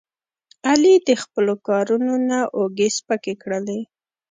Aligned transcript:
علي 0.67 0.95
د 1.07 1.09
خپلو 1.23 1.53
کارونو 1.67 2.13
نه 2.29 2.39
اوږې 2.57 2.89
سپکې 2.97 3.33
کړلې. 3.41 3.79